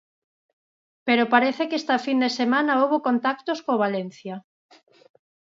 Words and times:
Pero 1.07 1.31
parece 1.33 1.63
que 1.69 1.79
esta 1.81 1.97
fin 2.05 2.17
de 2.23 2.29
semana 2.39 2.77
houbo 2.81 2.97
contactos 3.07 3.59
co 3.65 3.81
Valencia. 3.85 4.35